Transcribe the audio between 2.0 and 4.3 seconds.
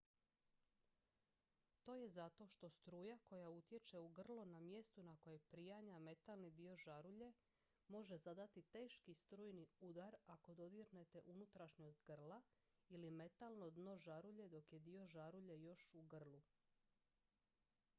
zato što struja koja utječe u